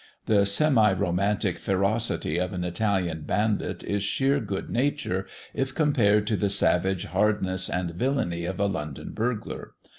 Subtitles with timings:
[0.25, 6.35] The semi romantic ferocity of an Italian bandit is sheer good nature, if compared to
[6.35, 9.73] the savage hardness and villany of a London burglar.